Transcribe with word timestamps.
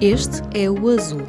Este 0.00 0.42
é 0.52 0.70
o 0.70 0.90
Azul. 0.90 1.26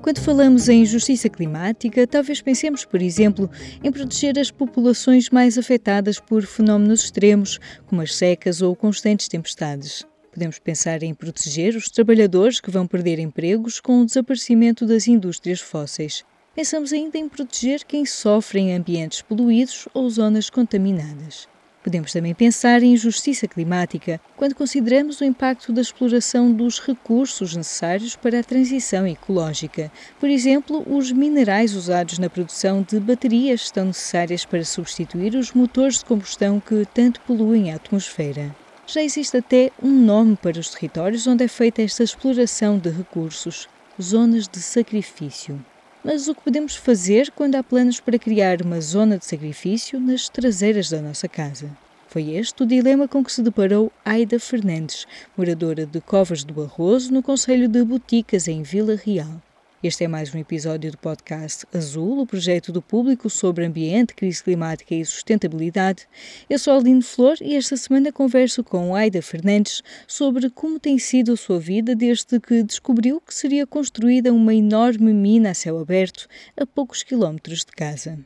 Quando 0.00 0.20
falamos 0.20 0.68
em 0.68 0.86
justiça 0.86 1.28
climática, 1.28 2.06
talvez 2.06 2.40
pensemos, 2.40 2.84
por 2.84 3.02
exemplo, 3.02 3.50
em 3.82 3.90
proteger 3.90 4.38
as 4.38 4.52
populações 4.52 5.28
mais 5.30 5.58
afetadas 5.58 6.20
por 6.20 6.44
fenómenos 6.44 7.02
extremos, 7.02 7.58
como 7.86 8.00
as 8.00 8.14
secas 8.14 8.62
ou 8.62 8.76
constantes 8.76 9.26
tempestades. 9.26 10.06
Podemos 10.32 10.60
pensar 10.60 11.02
em 11.02 11.12
proteger 11.12 11.74
os 11.74 11.90
trabalhadores 11.90 12.60
que 12.60 12.70
vão 12.70 12.86
perder 12.86 13.18
empregos 13.18 13.80
com 13.80 14.02
o 14.02 14.06
desaparecimento 14.06 14.86
das 14.86 15.08
indústrias 15.08 15.60
fósseis. 15.60 16.24
Pensamos 16.54 16.92
ainda 16.92 17.18
em 17.18 17.28
proteger 17.28 17.84
quem 17.84 18.06
sofre 18.06 18.60
em 18.60 18.76
ambientes 18.76 19.20
poluídos 19.20 19.88
ou 19.92 20.08
zonas 20.08 20.48
contaminadas. 20.48 21.48
Podemos 21.88 22.12
também 22.12 22.34
pensar 22.34 22.82
em 22.82 22.94
justiça 22.98 23.48
climática 23.48 24.20
quando 24.36 24.54
consideramos 24.54 25.22
o 25.22 25.24
impacto 25.24 25.72
da 25.72 25.80
exploração 25.80 26.52
dos 26.52 26.78
recursos 26.78 27.56
necessários 27.56 28.14
para 28.14 28.40
a 28.40 28.44
transição 28.44 29.06
ecológica. 29.06 29.90
Por 30.20 30.28
exemplo, 30.28 30.84
os 30.86 31.10
minerais 31.10 31.74
usados 31.74 32.18
na 32.18 32.28
produção 32.28 32.84
de 32.86 33.00
baterias 33.00 33.62
estão 33.62 33.86
necessárias 33.86 34.44
para 34.44 34.66
substituir 34.66 35.34
os 35.34 35.52
motores 35.52 36.00
de 36.00 36.04
combustão 36.04 36.60
que 36.60 36.86
tanto 36.92 37.22
poluem 37.22 37.72
a 37.72 37.76
atmosfera. 37.76 38.54
Já 38.86 39.02
existe 39.02 39.38
até 39.38 39.72
um 39.82 39.88
nome 39.88 40.36
para 40.36 40.60
os 40.60 40.68
territórios 40.68 41.26
onde 41.26 41.44
é 41.44 41.48
feita 41.48 41.80
esta 41.80 42.02
exploração 42.02 42.78
de 42.78 42.90
recursos: 42.90 43.66
zonas 43.98 44.46
de 44.46 44.60
sacrifício. 44.60 45.58
Mas 46.04 46.28
o 46.28 46.34
que 46.34 46.42
podemos 46.42 46.76
fazer 46.76 47.30
quando 47.32 47.56
há 47.56 47.62
planos 47.62 47.98
para 47.98 48.18
criar 48.18 48.62
uma 48.62 48.80
zona 48.80 49.18
de 49.18 49.26
sacrifício 49.26 49.98
nas 49.98 50.28
traseiras 50.28 50.88
da 50.88 51.02
nossa 51.02 51.28
casa? 51.28 51.70
Foi 52.06 52.30
este 52.30 52.62
o 52.62 52.66
dilema 52.66 53.06
com 53.06 53.22
que 53.22 53.32
se 53.32 53.42
deparou 53.42 53.92
Aida 54.04 54.38
Fernandes, 54.38 55.06
moradora 55.36 55.84
de 55.84 56.00
Covas 56.00 56.44
do 56.44 56.62
Arrozo, 56.62 57.12
no 57.12 57.22
Conselho 57.22 57.68
de 57.68 57.84
Boticas, 57.84 58.48
em 58.48 58.62
Vila 58.62 58.96
Real. 58.96 59.42
Este 59.80 60.02
é 60.02 60.08
mais 60.08 60.34
um 60.34 60.38
episódio 60.38 60.90
do 60.90 60.98
podcast 60.98 61.64
Azul, 61.72 62.18
o 62.18 62.26
projeto 62.26 62.72
do 62.72 62.82
público 62.82 63.30
sobre 63.30 63.64
ambiente, 63.64 64.12
crise 64.12 64.42
climática 64.42 64.92
e 64.92 65.04
sustentabilidade. 65.04 66.08
Eu 66.50 66.58
sou 66.58 66.76
Aline 66.76 67.00
Flor 67.00 67.36
e 67.40 67.54
esta 67.54 67.76
semana 67.76 68.10
converso 68.10 68.64
com 68.64 68.96
Aida 68.96 69.22
Fernandes 69.22 69.80
sobre 70.04 70.50
como 70.50 70.80
tem 70.80 70.98
sido 70.98 71.34
a 71.34 71.36
sua 71.36 71.60
vida 71.60 71.94
desde 71.94 72.40
que 72.40 72.64
descobriu 72.64 73.20
que 73.20 73.32
seria 73.32 73.64
construída 73.68 74.32
uma 74.32 74.52
enorme 74.52 75.12
mina 75.12 75.50
a 75.50 75.54
céu 75.54 75.78
aberto 75.78 76.26
a 76.60 76.66
poucos 76.66 77.04
quilómetros 77.04 77.60
de 77.60 77.70
casa. 77.70 78.18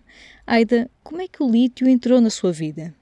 Aida, 0.47 0.91
como 1.05 1.21
é 1.21 1.29
que 1.29 1.43
o 1.43 1.51
lítio 1.51 1.87
entrou 1.87 2.19
na 2.23 2.31
sua 2.31 2.51
vida? 2.51 2.95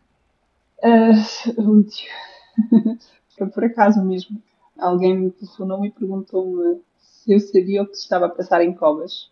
Uh, 0.83 1.77
lítio. 1.77 2.11
Foi 3.39 3.47
por 3.47 3.62
acaso 3.62 4.05
mesmo. 4.05 4.43
Alguém 4.77 5.17
me 5.17 5.31
telefonou 5.31 5.84
e 5.84 5.93
perguntou-me 5.93 6.81
eu 7.26 7.40
sabia 7.40 7.82
o 7.82 7.86
que 7.86 7.96
se 7.96 8.02
estava 8.02 8.26
a 8.26 8.30
passar 8.30 8.62
em 8.62 8.74
Covas, 8.74 9.30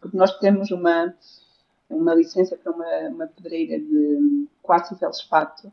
porque 0.00 0.16
nós 0.16 0.38
temos 0.38 0.70
uma, 0.70 1.14
uma 1.88 2.14
licença 2.14 2.56
para 2.56 2.72
uma, 2.72 3.08
uma 3.08 3.26
pedreira 3.26 3.78
de 3.78 4.46
quartzo 4.62 4.96
feldspato, 4.96 5.72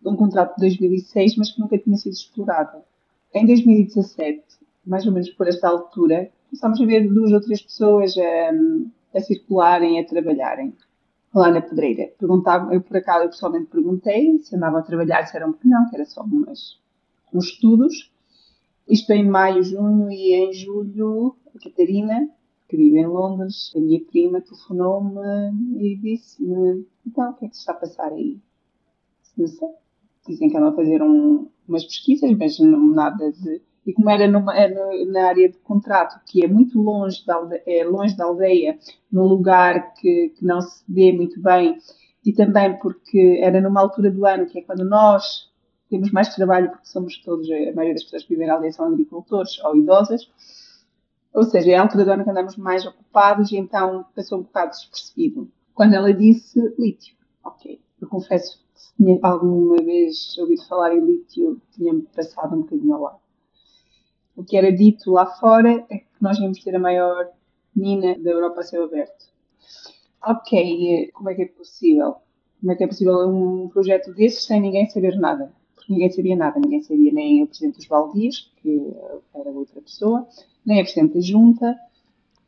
de 0.00 0.08
um 0.08 0.16
contrato 0.16 0.54
de 0.56 0.60
2006, 0.60 1.36
mas 1.36 1.50
que 1.50 1.60
nunca 1.60 1.78
tinha 1.78 1.96
sido 1.96 2.12
explorada. 2.12 2.84
Em 3.32 3.46
2017, 3.46 4.42
mais 4.86 5.06
ou 5.06 5.12
menos 5.12 5.30
por 5.30 5.48
esta 5.48 5.68
altura, 5.68 6.30
começámos 6.50 6.80
a 6.80 6.84
ver 6.84 7.08
duas 7.08 7.32
ou 7.32 7.40
três 7.40 7.62
pessoas 7.62 8.14
a, 8.18 9.18
a 9.18 9.20
circularem, 9.20 9.98
a 9.98 10.04
trabalharem 10.04 10.74
lá 11.34 11.50
na 11.50 11.60
pedreira. 11.60 12.12
Perguntava, 12.18 12.72
eu 12.72 12.80
por 12.80 12.96
acaso 12.96 13.24
eu 13.24 13.30
pessoalmente 13.30 13.66
perguntei 13.66 14.38
se 14.38 14.54
andavam 14.54 14.78
a 14.78 14.82
trabalhar, 14.82 15.22
disseram 15.22 15.52
que 15.52 15.66
não, 15.66 15.88
que 15.88 15.96
era 15.96 16.04
só 16.04 16.22
umas, 16.22 16.78
uns 17.32 17.46
estudos. 17.46 18.12
Isto 18.88 19.12
em 19.12 19.26
maio, 19.26 19.62
junho 19.62 20.10
e 20.10 20.34
em 20.34 20.52
julho, 20.52 21.36
a 21.54 21.58
Catarina, 21.58 22.28
que 22.68 22.76
vive 22.76 22.98
em 22.98 23.06
Londres, 23.06 23.72
a 23.74 23.80
minha 23.80 24.04
prima 24.04 24.40
telefonou-me 24.42 25.20
e 25.78 25.96
disse-me: 25.96 26.86
Então, 27.06 27.30
o 27.30 27.34
que 27.34 27.46
é 27.46 27.48
que 27.48 27.54
se 27.54 27.60
está 27.60 27.72
a 27.72 27.76
passar 27.76 28.12
aí? 28.12 28.38
Não 29.36 29.46
sei. 29.46 29.68
Dizem 30.26 30.48
que 30.48 30.56
andam 30.56 30.70
a 30.70 30.76
fazer 30.76 31.02
um, 31.02 31.48
umas 31.66 31.84
pesquisas, 31.84 32.30
mas 32.36 32.58
não, 32.58 32.88
nada 32.88 33.32
de. 33.32 33.62
E 33.86 33.92
como 33.92 34.08
era, 34.08 34.26
numa, 34.26 34.56
era 34.56 35.06
na 35.06 35.28
área 35.28 35.48
de 35.48 35.58
contrato, 35.58 36.18
que 36.26 36.42
é 36.42 36.48
muito 36.48 36.80
longe 36.80 37.24
da 37.26 37.34
aldeia, 37.34 37.62
é 37.66 37.84
longe 37.84 38.16
da 38.16 38.24
aldeia, 38.24 38.78
num 39.12 39.24
lugar 39.24 39.92
que, 39.94 40.30
que 40.30 40.44
não 40.44 40.60
se 40.62 40.82
vê 40.88 41.12
muito 41.12 41.40
bem, 41.40 41.76
e 42.24 42.32
também 42.32 42.78
porque 42.78 43.38
era 43.42 43.60
numa 43.60 43.80
altura 43.80 44.10
do 44.10 44.24
ano 44.24 44.46
que 44.46 44.58
é 44.58 44.62
quando 44.62 44.84
nós 44.84 45.52
temos 45.94 46.10
mais 46.10 46.34
trabalho 46.34 46.70
porque 46.70 46.88
somos 46.88 47.16
todos, 47.18 47.48
a 47.48 47.72
maioria 47.72 47.94
das 47.94 48.02
pessoas 48.02 48.24
que 48.24 48.30
vivem 48.30 48.48
na 48.48 48.54
aldeia 48.54 48.72
são 48.72 48.86
agricultores 48.86 49.62
ou 49.62 49.76
idosas, 49.76 50.28
ou 51.32 51.44
seja, 51.44 51.70
é 51.70 51.76
a 51.76 51.82
altura 51.82 52.04
do 52.04 52.10
ano 52.10 52.24
que 52.24 52.30
andamos 52.30 52.56
mais 52.56 52.84
ocupados 52.84 53.52
e 53.52 53.56
então 53.56 54.04
passou 54.12 54.40
um 54.40 54.42
bocado 54.42 54.72
despercebido. 54.72 55.48
Quando 55.72 55.94
ela 55.94 56.12
disse 56.12 56.60
lítio, 56.76 57.16
ok, 57.44 57.80
eu 58.00 58.08
confesso 58.08 58.58
que 58.58 58.96
tinha 58.96 59.20
alguma 59.22 59.76
vez 59.76 60.36
ouvido 60.36 60.66
falar 60.66 60.96
em 60.96 61.00
lítio, 61.00 61.62
tinha-me 61.70 62.02
passado 62.02 62.56
um 62.56 62.62
bocadinho 62.62 62.94
ao 62.94 63.02
lado. 63.02 63.20
O 64.34 64.42
que 64.42 64.56
era 64.56 64.72
dito 64.72 65.12
lá 65.12 65.26
fora 65.26 65.86
é 65.90 65.98
que 65.98 66.06
nós 66.20 66.40
íamos 66.40 66.58
ter 66.58 66.74
a 66.74 66.80
maior 66.80 67.28
mina 67.74 68.18
da 68.18 68.30
Europa 68.30 68.60
a 68.60 68.64
céu 68.64 68.82
aberto. 68.82 69.26
Ok, 70.26 71.12
como 71.12 71.30
é 71.30 71.34
que 71.36 71.42
é 71.42 71.46
possível? 71.46 72.16
Como 72.60 72.72
é 72.72 72.74
que 72.74 72.82
é 72.82 72.86
possível 72.88 73.28
um 73.28 73.68
projeto 73.68 74.12
desses 74.12 74.44
sem 74.44 74.60
ninguém 74.60 74.88
saber 74.88 75.16
nada? 75.16 75.52
Ninguém 75.88 76.10
sabia 76.10 76.36
nada, 76.36 76.58
ninguém 76.60 76.82
sabia 76.82 77.12
nem 77.12 77.42
o 77.42 77.46
Presidente 77.46 77.76
dos 77.76 77.86
Valdias, 77.86 78.50
que 78.62 78.92
era 79.34 79.50
outra 79.50 79.80
pessoa, 79.80 80.26
nem 80.64 80.80
a 80.80 80.84
Presidente 80.84 81.14
da 81.14 81.20
Junta, 81.20 81.78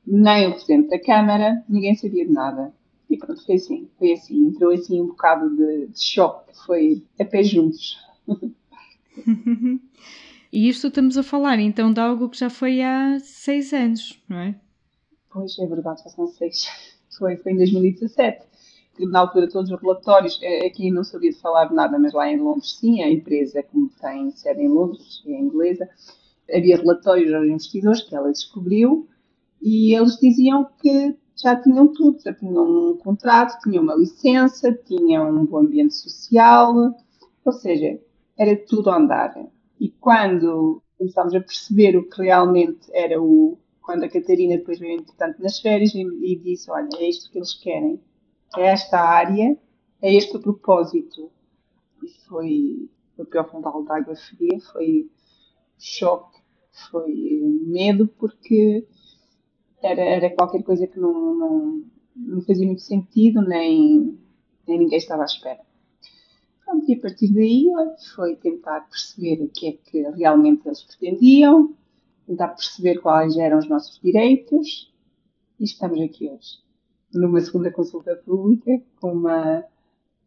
nem 0.06 0.48
o 0.48 0.52
Presidente 0.52 0.88
da 0.88 1.00
Câmara, 1.00 1.64
ninguém 1.68 1.94
sabia 1.94 2.26
de 2.26 2.32
nada. 2.32 2.72
E 3.08 3.16
pronto, 3.16 3.44
foi 3.44 3.54
assim, 3.54 3.88
foi 3.98 4.12
assim, 4.12 4.46
entrou 4.46 4.72
assim 4.72 5.00
um 5.00 5.08
bocado 5.08 5.54
de, 5.54 5.86
de 5.86 6.02
choque, 6.02 6.52
foi 6.66 7.02
a 7.20 7.24
pé 7.24 7.42
juntos. 7.42 7.98
e 10.52 10.68
isto 10.68 10.88
estamos 10.88 11.16
a 11.16 11.22
falar 11.22 11.60
então 11.60 11.92
de 11.92 12.00
algo 12.00 12.28
que 12.28 12.38
já 12.38 12.50
foi 12.50 12.82
há 12.82 13.18
seis 13.20 13.72
anos, 13.72 14.20
não 14.28 14.38
é? 14.38 14.54
Pois, 15.30 15.58
é 15.58 15.66
verdade, 15.66 16.02
já 16.02 16.10
são 16.10 16.26
seis. 16.26 16.66
Foi, 17.16 17.36
foi 17.36 17.52
em 17.52 17.56
2017 17.56 18.46
que 18.96 19.06
na 19.06 19.20
altura 19.20 19.48
todos 19.48 19.70
os 19.70 19.80
relatórios, 19.80 20.38
é, 20.42 20.66
aqui 20.66 20.90
não 20.90 21.04
sabia 21.04 21.32
falar 21.34 21.66
de 21.66 21.74
nada, 21.74 21.98
mas 21.98 22.12
lá 22.12 22.30
em 22.30 22.38
Londres 22.38 22.76
sim, 22.78 23.02
a 23.02 23.10
empresa 23.10 23.62
como 23.62 23.90
tem 24.00 24.30
sede 24.30 24.62
em 24.62 24.68
Londres, 24.68 25.22
é 25.26 25.32
inglesa, 25.32 25.88
havia 26.52 26.76
relatórios 26.76 27.32
aos 27.32 27.46
investidores 27.46 28.02
que 28.02 28.14
ela 28.14 28.30
descobriu 28.30 29.06
e 29.60 29.94
eles 29.94 30.16
diziam 30.16 30.68
que 30.80 31.16
já 31.36 31.54
tinham 31.60 31.92
tudo, 31.92 32.18
já 32.22 32.32
tinham 32.32 32.64
um 32.64 32.96
contrato, 32.96 33.60
tinham 33.62 33.82
uma 33.82 33.94
licença, 33.94 34.72
tinham 34.72 35.30
um 35.30 35.44
bom 35.44 35.58
ambiente 35.58 35.94
social, 35.94 36.94
ou 37.44 37.52
seja, 37.52 38.00
era 38.38 38.56
tudo 38.56 38.90
a 38.90 38.96
andar. 38.96 39.34
E 39.78 39.90
quando 39.90 40.82
começámos 40.98 41.34
a 41.34 41.40
perceber 41.40 41.96
o 41.96 42.08
que 42.08 42.22
realmente 42.22 42.88
era 42.92 43.20
o. 43.20 43.58
Quando 43.82 44.02
a 44.02 44.08
Catarina 44.08 44.56
depois 44.56 44.80
veio, 44.80 44.98
entretanto, 44.98 45.40
nas 45.40 45.60
férias 45.60 45.94
e, 45.94 46.00
e 46.00 46.36
disse: 46.36 46.70
Olha, 46.70 46.88
é 46.98 47.08
isto 47.08 47.30
que 47.30 47.38
eles 47.38 47.54
querem, 47.54 48.00
é 48.54 48.66
esta 48.68 49.00
área, 49.00 49.56
é 50.00 50.14
este 50.14 50.38
propósito. 50.38 51.30
E 52.02 52.08
foi, 52.28 52.90
foi 53.14 53.24
o 53.24 53.28
pior 53.28 53.50
fundal 53.50 53.82
de 53.82 53.90
água 53.90 54.14
fria, 54.14 54.60
foi 54.72 55.10
choque, 55.78 56.38
foi 56.90 57.12
medo, 57.66 58.06
porque 58.06 58.86
era, 59.82 60.00
era 60.00 60.34
qualquer 60.34 60.62
coisa 60.62 60.86
que 60.86 60.98
não, 60.98 61.34
não, 61.34 61.84
não 62.14 62.40
fazia 62.42 62.66
muito 62.66 62.82
sentido, 62.82 63.42
nem, 63.42 64.18
nem 64.66 64.78
ninguém 64.78 64.98
estava 64.98 65.22
à 65.22 65.26
espera. 65.26 65.60
Pronto, 66.64 66.90
e 66.90 66.94
a 66.94 67.00
partir 67.00 67.32
daí 67.32 67.66
foi 68.14 68.36
tentar 68.36 68.80
perceber 68.88 69.42
o 69.42 69.48
que 69.48 69.68
é 69.68 69.72
que 69.72 70.02
realmente 70.10 70.66
eles 70.66 70.82
pretendiam, 70.82 71.74
tentar 72.26 72.48
perceber 72.48 72.98
quais 73.00 73.36
eram 73.36 73.58
os 73.58 73.68
nossos 73.68 74.00
direitos, 74.00 74.92
e 75.58 75.64
estamos 75.64 76.00
aqui 76.00 76.28
hoje 76.28 76.65
numa 77.16 77.40
segunda 77.40 77.70
consulta 77.70 78.14
pública, 78.16 78.82
com 79.00 79.12
uma 79.12 79.64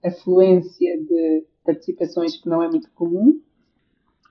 afluência 0.04 1.02
de 1.04 1.46
participações 1.64 2.38
que 2.38 2.50
não 2.50 2.64
é 2.64 2.70
muito 2.70 2.90
comum, 2.92 3.40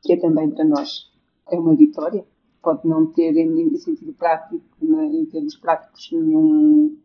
que 0.02 0.12
é 0.12 0.16
também 0.16 0.50
para 0.50 0.64
nós 0.64 1.10
é 1.50 1.58
uma 1.58 1.74
vitória. 1.74 2.24
Pode 2.62 2.86
não 2.86 3.06
ter 3.06 3.36
em 3.36 3.76
sentido 3.76 4.12
prático, 4.12 4.60
em 4.82 5.24
termos 5.26 5.56
práticos, 5.56 6.10
nenhum 6.12 6.98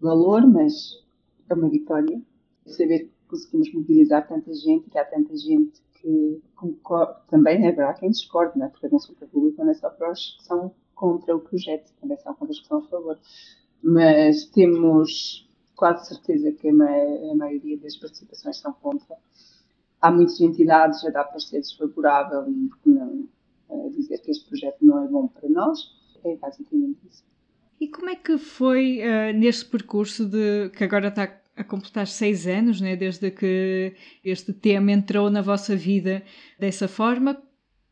valor, 0.00 0.46
mas 0.46 1.02
é 1.48 1.54
uma 1.54 1.68
vitória. 1.68 2.20
Saber 2.66 3.00
que 3.00 3.12
conseguimos 3.28 3.72
mobilizar 3.72 4.28
tanta 4.28 4.52
gente, 4.54 4.90
que 4.90 4.98
há 4.98 5.04
tanta 5.04 5.36
gente 5.36 5.82
que 5.94 6.42
concorda, 6.54 7.14
também 7.28 7.64
é 7.64 7.72
verdade 7.72 8.00
quem 8.00 8.10
discorda, 8.10 8.52
né? 8.56 8.68
porque 8.68 8.86
a 8.86 8.90
consulta 8.90 9.26
pública 9.26 9.64
não 9.64 9.70
é 9.70 9.74
só 9.74 9.88
para 9.88 10.12
os 10.12 10.36
que 10.36 10.44
são 10.44 10.74
contra 10.94 11.34
o 11.34 11.40
projeto, 11.40 11.92
também 12.00 12.18
são 12.18 12.34
contra 12.34 12.52
os 12.52 12.60
que 12.60 12.66
são 12.66 12.78
a 12.78 12.82
favor 12.82 13.18
mas 13.82 14.44
temos 14.46 15.48
quase 15.74 16.08
certeza 16.08 16.52
que 16.52 16.68
a, 16.68 16.72
ma 16.72 16.86
a 17.32 17.34
maioria 17.34 17.76
das 17.78 17.96
participações 17.96 18.58
são 18.58 18.72
contra. 18.72 19.16
há 20.00 20.10
muitas 20.10 20.40
entidades 20.40 21.04
a 21.04 21.10
dar 21.10 21.24
parecer 21.24 21.60
desfavorável 21.60 22.44
e 22.48 22.70
não, 22.86 23.28
a 23.70 23.88
dizer 23.90 24.18
que 24.18 24.30
este 24.30 24.46
projeto 24.48 24.78
não 24.80 25.04
é 25.04 25.08
bom 25.08 25.28
para 25.28 25.48
nós. 25.48 25.80
É 26.24 26.36
basicamente 26.36 26.98
isso. 27.10 27.24
E 27.80 27.88
como 27.88 28.10
é 28.10 28.14
que 28.14 28.38
foi 28.38 29.00
uh, 29.00 29.36
neste 29.36 29.64
percurso 29.64 30.24
de 30.24 30.70
que 30.70 30.84
agora 30.84 31.08
está 31.08 31.40
a 31.56 31.64
completar 31.64 32.06
seis 32.06 32.46
anos, 32.46 32.80
né, 32.80 32.94
desde 32.94 33.30
que 33.30 33.94
este 34.24 34.52
tema 34.52 34.92
entrou 34.92 35.28
na 35.30 35.42
vossa 35.42 35.74
vida 35.74 36.22
dessa 36.58 36.86
forma? 36.86 37.42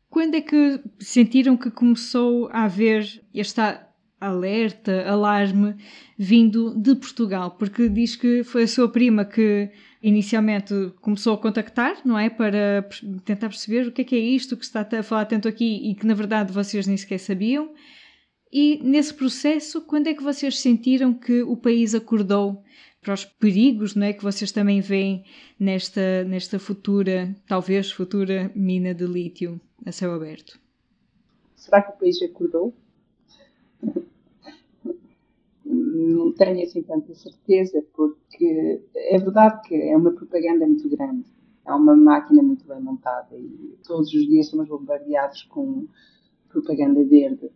Quando 0.09 0.35
é 0.35 0.41
que 0.41 0.81
sentiram 0.99 1.57
que 1.57 1.69
começou 1.69 2.47
a 2.53 2.63
haver 2.63 3.21
esta 3.33 3.90
alerta, 4.21 5.03
alarme 5.09 5.75
vindo 6.17 6.73
de 6.79 6.95
Portugal? 6.95 7.51
Porque 7.51 7.89
diz 7.89 8.15
que 8.15 8.43
foi 8.43 8.63
a 8.63 8.67
sua 8.67 8.87
prima 8.87 9.25
que 9.25 9.69
inicialmente 10.01 10.73
começou 11.01 11.33
a 11.33 11.37
contactar, 11.37 11.97
não 12.05 12.17
é? 12.17 12.29
Para 12.29 12.87
tentar 13.25 13.49
perceber 13.49 13.87
o 13.87 13.91
que 13.91 14.01
é 14.01 14.05
que 14.05 14.15
é 14.15 14.19
isto 14.19 14.55
que 14.55 14.63
está 14.63 14.87
a 14.91 15.03
falar 15.03 15.25
tanto 15.25 15.47
aqui 15.47 15.89
e 15.89 15.95
que 15.95 16.05
na 16.05 16.13
verdade 16.13 16.53
vocês 16.53 16.87
nem 16.87 16.95
sequer 16.95 17.19
sabiam. 17.19 17.73
E 18.51 18.79
nesse 18.83 19.13
processo, 19.13 19.81
quando 19.81 20.07
é 20.07 20.13
que 20.13 20.23
vocês 20.23 20.59
sentiram 20.59 21.13
que 21.13 21.41
o 21.41 21.55
país 21.55 21.95
acordou 21.95 22.63
para 23.01 23.13
os 23.13 23.25
perigos 23.25 23.95
não 23.95 24.05
é, 24.05 24.13
que 24.13 24.23
vocês 24.23 24.51
também 24.51 24.79
veem 24.79 25.23
nesta, 25.59 26.23
nesta 26.25 26.59
futura, 26.59 27.35
talvez 27.47 27.91
futura 27.91 28.51
mina 28.53 28.93
de 28.93 29.05
lítio 29.05 29.59
a 29.85 29.91
céu 29.91 30.13
aberto? 30.13 30.59
Será 31.55 31.81
que 31.81 31.91
o 31.91 31.97
país 31.97 32.21
acordou? 32.21 32.75
Não 35.93 36.33
tenho 36.33 36.63
assim 36.63 36.81
tanta 36.83 37.13
certeza, 37.13 37.83
porque 37.93 38.81
é 38.95 39.17
verdade 39.17 39.61
que 39.67 39.75
é 39.75 39.95
uma 39.95 40.11
propaganda 40.11 40.65
muito 40.65 40.89
grande, 40.89 41.25
é 41.65 41.73
uma 41.73 41.95
máquina 41.95 42.41
muito 42.41 42.65
bem 42.65 42.81
montada 42.81 43.37
e 43.37 43.77
todos 43.85 44.13
os 44.13 44.27
dias 44.27 44.47
somos 44.47 44.67
bombardeados 44.67 45.43
com 45.43 45.87
propaganda 46.49 47.03
verde 47.03 47.51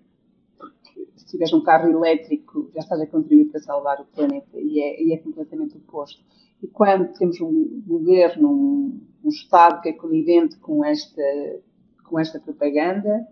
se 1.15 1.25
tiveres 1.25 1.53
um 1.53 1.61
carro 1.61 1.89
elétrico, 1.89 2.69
já 2.73 2.79
estás 2.79 3.01
a 3.01 3.07
contribuir 3.07 3.49
para 3.49 3.59
salvar 3.59 4.01
o 4.01 4.05
planeta 4.05 4.59
e 4.59 4.79
é, 4.79 5.03
e 5.03 5.13
é 5.13 5.17
completamente 5.17 5.77
oposto. 5.77 6.23
E 6.61 6.67
quando 6.67 7.11
temos 7.17 7.39
um 7.41 7.81
governo, 7.85 8.49
um, 8.49 9.01
um 9.23 9.29
Estado 9.29 9.81
que 9.81 9.89
é 9.89 9.93
conivente 9.93 10.57
com 10.59 10.85
esta, 10.85 11.21
com 12.03 12.19
esta 12.19 12.39
propaganda, 12.39 13.27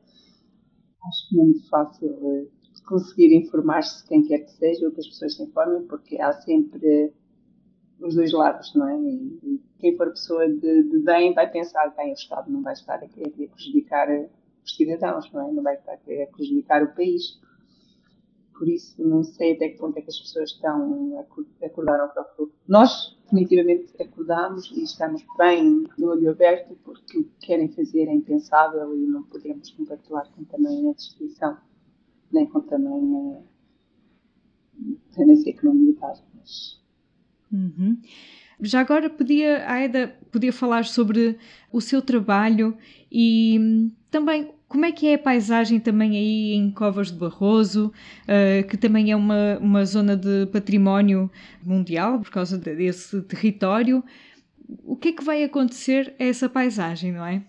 acho 1.07 1.29
que 1.29 1.35
não 1.35 1.43
é 1.43 1.45
muito 1.47 1.69
fácil 1.69 2.49
conseguir 2.85 3.33
informar-se 3.33 4.05
quem 4.07 4.23
quer 4.23 4.39
que 4.39 4.51
seja 4.51 4.85
ou 4.85 4.91
que 4.91 4.99
as 4.99 5.07
pessoas 5.07 5.35
se 5.35 5.43
informem, 5.43 5.83
porque 5.83 6.19
há 6.21 6.33
sempre 6.33 7.13
os 7.99 8.15
dois 8.15 8.31
lados, 8.31 8.73
não 8.75 8.87
é? 8.87 8.99
E, 8.99 9.61
quem 9.79 9.97
for 9.97 10.09
pessoa 10.11 10.47
de, 10.47 10.83
de, 10.83 10.99
bem 10.99 11.33
vai 11.33 11.49
pensar, 11.51 11.93
bem, 11.95 12.11
o 12.11 12.13
Estado 12.13 12.49
não 12.49 12.61
vai 12.61 12.73
estar 12.73 13.03
a 13.03 13.07
prejudicar 13.07 14.07
os 14.63 14.75
cidadãos, 14.75 15.29
não 15.33 15.49
é? 15.49 15.51
Não 15.51 15.61
vai 15.61 15.75
estar 15.75 15.93
a 15.93 16.27
prejudicar 16.31 16.83
o 16.83 16.95
país 16.95 17.37
por 18.53 18.69
isso 18.69 18.95
não 19.05 19.23
sei 19.23 19.53
até 19.53 19.69
que 19.69 19.77
ponto 19.77 19.97
é 19.97 20.01
que 20.01 20.09
as 20.09 20.19
pessoas 20.19 20.51
estão 20.51 21.25
acordaram 21.61 22.07
para 22.09 22.21
o 22.21 22.25
futuro. 22.29 22.53
Nós 22.67 23.17
definitivamente 23.23 23.93
acordamos 24.01 24.71
e 24.71 24.83
estamos 24.83 25.23
bem 25.37 25.85
no 25.97 26.09
olho 26.09 26.29
aberto 26.29 26.77
porque 26.83 27.19
o 27.19 27.23
que 27.25 27.47
querem 27.47 27.67
fazer 27.69 28.07
é 28.07 28.13
impensável 28.13 28.95
e 28.95 29.05
não 29.05 29.23
podemos 29.23 29.69
compactuar 29.71 30.29
com 30.31 30.43
tamanha 30.45 30.93
destruição, 30.93 31.57
nem 32.33 32.45
com 32.47 32.59
tamanha 32.61 33.41
tendência 35.15 35.51
econômica. 35.51 36.13
Mas... 36.35 36.81
Uhum. 37.51 37.97
Já 38.61 38.79
agora 38.79 39.09
podia, 39.09 39.65
a 39.65 39.73
Aida 39.73 40.15
podia 40.31 40.53
falar 40.53 40.85
sobre 40.85 41.37
o 41.71 41.79
seu 41.79 42.01
trabalho 42.01 42.77
e 43.11 43.91
também 44.09 44.51
como 44.67 44.85
é 44.85 44.91
que 44.91 45.07
é 45.07 45.15
a 45.15 45.19
paisagem 45.19 45.79
também 45.79 46.17
aí 46.17 46.53
em 46.53 46.71
Covas 46.71 47.11
de 47.11 47.17
Barroso, 47.17 47.91
uh, 48.23 48.67
que 48.67 48.75
também 48.75 49.11
é 49.11 49.15
uma, 49.15 49.59
uma 49.59 49.85
zona 49.85 50.17
de 50.17 50.47
património 50.47 51.29
mundial 51.63 52.19
por 52.19 52.31
causa 52.31 52.57
desse 52.57 53.21
território? 53.21 54.03
O 54.83 54.95
que 54.95 55.09
é 55.09 55.11
que 55.11 55.23
vai 55.23 55.43
acontecer 55.43 56.15
a 56.19 56.23
essa 56.23 56.49
paisagem, 56.49 57.11
não 57.11 57.23
é? 57.23 57.43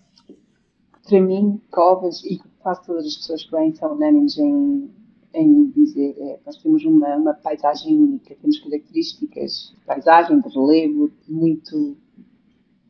Para 1.08 1.20
mim, 1.20 1.60
Covas, 1.70 2.22
e 2.24 2.42
quase 2.64 2.84
todas 2.84 3.06
as 3.06 3.16
pessoas 3.16 3.44
que 3.44 3.50
vêm 3.52 3.72
são 3.72 3.92
unânimes 3.92 4.36
em, 4.36 4.90
em 5.32 5.70
dizer, 5.70 6.16
é, 6.18 6.40
nós 6.44 6.56
temos 6.56 6.84
uma, 6.84 7.14
uma 7.14 7.34
paisagem 7.34 7.96
única, 7.96 8.34
temos 8.34 8.58
características 8.58 9.72
de 9.78 9.84
paisagem, 9.86 10.40
de 10.40 10.48
relevo, 10.48 11.12
muito 11.28 11.96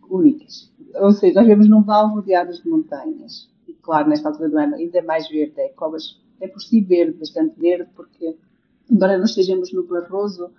únicas. 0.09 0.73
Ou 0.95 1.13
seja, 1.13 1.41
nós 1.41 1.47
vemos 1.47 1.69
num 1.69 1.83
vale 1.83 2.15
rodeadas 2.15 2.63
de 2.63 2.69
montanhas 2.71 3.53
claro, 3.85 4.09
nesta 4.09 4.29
altura 4.29 4.49
do 4.49 4.59
ano, 4.59 4.75
ainda 4.75 5.03
mais 5.03 5.29
verde. 5.29 5.61
É 5.61 5.69
Covas 5.69 6.21
é 6.41 6.49
por 6.49 6.61
si 6.61 6.81
verde, 6.81 7.19
bastante 7.19 7.59
verde, 7.61 7.89
porque, 7.95 8.37
embora 8.91 9.19
nós 9.19 9.31
estejamos 9.31 9.73
no 9.73 9.85
Barroso, 9.87 10.51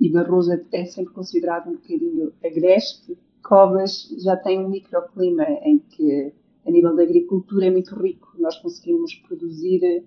e 0.00 0.10
Barroso 0.10 0.52
é 0.72 0.84
sempre 0.84 1.14
considerado 1.14 1.68
um 1.68 1.74
bocadinho 1.74 2.32
agreste, 2.44 3.16
Covas 3.42 4.08
já 4.18 4.36
tem 4.36 4.58
um 4.58 4.68
microclima 4.68 5.44
em 5.62 5.78
que, 5.78 6.32
a 6.66 6.70
nível 6.70 6.94
da 6.94 7.02
agricultura, 7.02 7.66
é 7.66 7.70
muito 7.70 7.94
rico. 7.94 8.27
Nós 8.48 8.58
conseguimos 8.62 9.14
produzir 9.14 10.04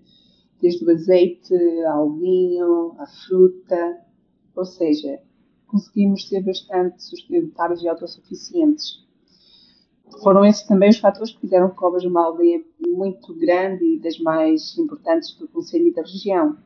desde 0.60 0.84
o 0.84 0.92
azeite 0.92 1.54
ao 1.86 2.12
vinho, 2.14 2.96
à 2.98 3.06
fruta, 3.06 3.98
ou 4.56 4.66
seja, 4.66 5.20
conseguimos 5.68 6.28
ser 6.28 6.42
bastante 6.42 7.04
sustentáveis 7.04 7.82
e 7.82 7.88
autossuficientes 7.88 9.02
foram 10.20 10.44
esses 10.46 10.64
também 10.64 10.90
os 10.90 10.98
fatores 10.98 11.32
que 11.32 11.40
fizeram 11.40 11.70
que 11.70 11.76
Covas 11.76 12.04
uma 12.04 12.26
aldeia 12.26 12.64
muito 12.86 13.34
grande 13.34 13.86
e 13.86 14.00
das 14.00 14.20
mais 14.20 14.78
importantes 14.78 15.34
do 15.36 15.48
Conselho 15.48 15.88
e 15.88 15.94
da 15.94 16.02
região. 16.02 16.58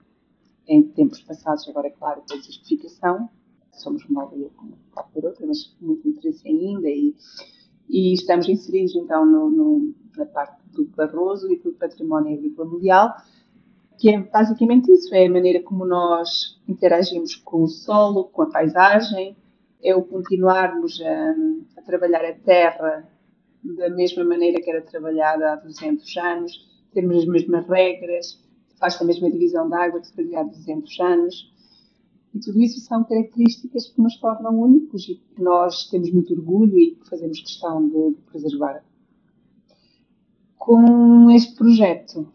Em 0.68 0.82
tempos 0.82 1.22
passados, 1.22 1.68
agora 1.70 1.88
é 1.88 1.92
claro, 1.92 2.24
com 2.28 2.34
a 2.34 2.38
desertificação, 2.38 3.30
somos 3.72 4.04
uma 4.06 4.24
aldeia 4.24 4.50
como 4.56 4.78
qualquer 4.92 5.26
outra, 5.26 5.46
mas 5.46 5.76
muito 5.80 6.08
interesse 6.08 6.48
ainda 6.48 6.90
e, 6.90 7.16
e 7.88 8.14
estamos 8.14 8.50
inseridos 8.50 8.96
então 8.96 9.26
no, 9.26 9.50
no, 9.52 9.94
na 10.18 10.26
parte 10.26 10.58
do 10.72 10.86
Barroso 10.86 11.52
e 11.52 11.58
do 11.60 11.72
Património 11.74 12.38
Agrícola 12.38 12.70
Mundial, 12.70 13.16
que 13.98 14.10
é 14.10 14.20
basicamente 14.20 14.92
isso, 14.92 15.14
é 15.14 15.26
a 15.26 15.32
maneira 15.32 15.62
como 15.64 15.86
nós 15.86 16.60
interagimos 16.68 17.36
com 17.36 17.64
o 17.64 17.68
solo, 17.68 18.26
com 18.26 18.42
a 18.42 18.50
paisagem, 18.50 19.36
é 19.84 19.96
o 19.96 20.04
continuarmos 20.04 21.02
a, 21.02 21.80
a 21.80 21.82
trabalhar 21.82 22.26
a 22.26 22.34
terra 22.34 23.08
da 23.64 23.90
mesma 23.90 24.24
maneira 24.24 24.62
que 24.62 24.70
era 24.70 24.82
trabalhada 24.82 25.54
há 25.54 25.56
200 25.56 26.18
anos, 26.18 26.66
temos 26.94 27.18
as 27.18 27.26
mesmas 27.26 27.68
regras, 27.68 28.40
faz 28.80 29.02
a 29.02 29.06
mesma 29.06 29.30
divisão 29.32 29.68
da 29.68 29.84
água 29.84 30.00
que 30.00 30.08
se 30.08 30.16
fazia 30.16 30.40
há 30.40 30.44
200 30.44 31.00
anos. 31.00 31.56
E 32.34 32.40
tudo 32.40 32.62
isso 32.62 32.80
são 32.82 33.04
características 33.04 33.88
que 33.88 34.02
nos 34.02 34.18
tornam 34.18 34.60
únicos 34.60 35.08
e 35.08 35.16
que 35.16 35.42
nós 35.42 35.90
temos 35.90 36.12
muito 36.12 36.34
orgulho 36.34 36.78
e 36.78 36.96
que 36.96 37.10
fazemos 37.10 37.40
questão 37.40 37.88
de, 37.88 38.18
preservar. 38.30 38.84
Com 40.66 41.30
este 41.30 41.54
projeto, 41.54 42.28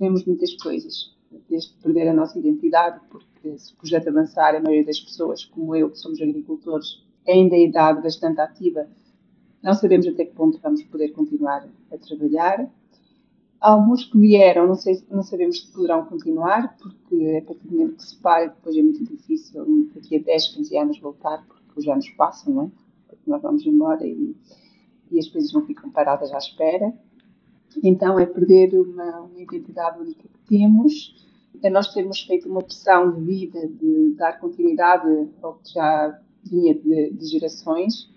temos 0.00 0.24
muitas 0.24 0.52
coisas, 0.56 1.14
desde 1.48 1.72
perder 1.74 2.08
a 2.08 2.12
nossa 2.12 2.36
identidade, 2.36 2.98
porque 3.08 3.56
se 3.56 3.72
o 3.72 3.76
projeto 3.76 4.08
avançar, 4.08 4.56
a 4.56 4.60
maioria 4.60 4.84
das 4.84 4.98
pessoas, 4.98 5.44
como 5.44 5.76
eu, 5.76 5.88
que 5.88 5.96
somos 5.96 6.20
agricultores, 6.20 7.06
ainda 7.24 7.54
é 7.54 7.66
idade 7.66 8.02
bastante 8.02 8.40
ativa, 8.40 8.88
não 9.62 9.74
sabemos 9.74 10.08
até 10.08 10.24
que 10.24 10.34
ponto 10.34 10.58
vamos 10.60 10.82
poder 10.82 11.10
continuar 11.10 11.68
a 11.92 11.98
trabalhar. 11.98 12.68
Alguns 13.60 14.06
que 14.06 14.18
vieram, 14.18 14.66
não, 14.66 14.74
sei, 14.74 15.00
não 15.08 15.22
sabemos 15.22 15.60
se 15.60 15.72
poderão 15.72 16.04
continuar, 16.04 16.76
porque 16.78 17.40
a 17.40 17.46
partir 17.46 17.68
do 17.68 17.76
momento 17.76 17.98
que 17.98 18.02
se 18.02 18.16
para, 18.16 18.46
depois 18.46 18.74
é 18.74 18.82
muito 18.82 19.04
difícil 19.04 19.88
daqui 19.94 20.16
a 20.16 20.18
10, 20.20 20.48
15 20.48 20.76
anos 20.76 20.98
voltar, 20.98 21.46
porque 21.46 21.78
os 21.78 21.86
anos 21.86 22.10
passam, 22.16 22.52
não 22.52 22.62
é? 22.64 22.70
Porque 23.06 23.30
nós 23.30 23.40
vamos 23.40 23.64
embora 23.64 24.04
e, 24.04 24.34
e 25.12 25.18
as 25.20 25.28
coisas 25.28 25.52
não 25.52 25.64
ficam 25.64 25.88
paradas 25.92 26.32
à 26.32 26.38
espera. 26.38 26.92
Então 27.82 28.18
é 28.18 28.26
perder 28.26 28.74
uma, 28.78 29.20
uma 29.20 29.40
identidade 29.40 30.00
única 30.00 30.22
que 30.22 30.38
temos. 30.48 31.26
É 31.62 31.70
nós 31.70 31.92
termos 31.92 32.20
feito 32.20 32.48
uma 32.48 32.60
opção 32.60 33.12
de 33.12 33.20
vida, 33.20 33.66
de 33.66 34.14
dar 34.16 34.38
continuidade 34.38 35.28
ao 35.42 35.54
que 35.54 35.72
já 35.74 36.20
vinha 36.44 36.74
de, 36.74 37.10
de 37.10 37.26
gerações 37.26 38.08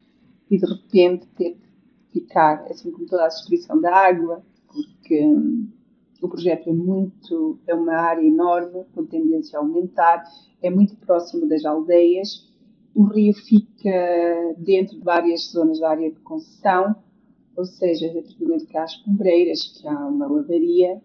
e 0.50 0.58
de 0.58 0.66
repente 0.66 1.28
ter 1.36 1.52
que 1.52 2.20
ficar, 2.20 2.66
assim 2.70 2.92
como 2.92 3.06
toda 3.08 3.24
a 3.24 3.28
destruição 3.28 3.80
da 3.80 3.96
água, 3.96 4.44
porque 4.68 5.26
hum, 5.26 5.68
o 6.22 6.28
projeto 6.28 6.70
é 6.70 6.74
muito, 6.74 7.60
é 7.66 7.74
uma 7.74 7.94
área 7.94 8.26
enorme, 8.26 8.86
com 8.94 9.06
tendência 9.06 9.58
a 9.58 9.62
aumentar, 9.62 10.24
é 10.62 10.70
muito 10.70 10.96
próximo 10.98 11.48
das 11.48 11.66
aldeias, 11.66 12.48
o 12.94 13.04
rio 13.04 13.34
fica 13.34 14.56
dentro 14.58 14.98
de 14.98 15.04
várias 15.04 15.50
zonas 15.50 15.80
da 15.80 15.90
área 15.90 16.12
de 16.12 16.20
concessão, 16.20 16.96
ou 17.56 17.66
seja, 17.66 18.08
a 18.08 18.14
partir 18.14 18.38
do 18.38 18.46
momento 18.46 18.66
que 18.66 18.78
há 18.78 18.84
as 18.84 18.96
cumbreiras, 18.98 19.78
que 19.78 19.88
há 19.88 20.08
uma 20.08 20.28
lavaria, 20.28 21.02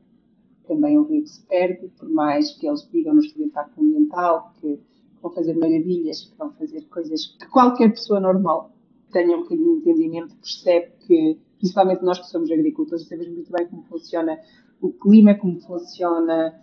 também 0.66 0.96
é 0.96 1.00
um 1.00 1.04
rio 1.04 1.22
que 1.22 1.30
se 1.30 1.42
perde, 1.46 1.88
por 1.98 2.08
mais 2.08 2.52
que 2.52 2.66
eles 2.66 2.88
digam 2.90 3.14
no 3.14 3.20
estudo 3.20 3.42
de 3.42 3.48
impacto 3.48 3.80
ambiental 3.80 4.52
que 4.60 4.78
vão 5.22 5.32
fazer 5.32 5.54
maravilhas, 5.54 6.22
que 6.22 6.36
vão 6.36 6.52
fazer 6.52 6.82
coisas 6.88 7.26
que 7.26 7.46
qualquer 7.48 7.90
pessoa 7.90 8.20
normal 8.20 8.72
tenha 9.12 9.36
um 9.36 9.42
bocadinho 9.42 9.80
de 9.80 9.90
entendimento 9.90 10.36
percebe 10.36 10.92
que, 11.06 11.38
principalmente 11.58 12.02
nós 12.02 12.18
que 12.18 12.26
somos 12.26 12.50
agricultores, 12.50 13.06
sabemos 13.06 13.32
muito 13.32 13.52
bem 13.52 13.66
como 13.66 13.82
funciona 13.84 14.38
o 14.80 14.90
clima, 14.90 15.34
como 15.34 15.60
funciona 15.60 16.58